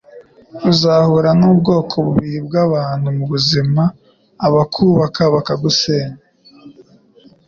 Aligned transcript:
Uzahura 0.71 1.29
nubwoko 1.39 1.95
bubiri 2.05 2.39
bwabantu 2.47 3.07
mubuzima: 3.17 3.81
abakubaka 4.47 5.21
bakagusenya. 5.33 6.19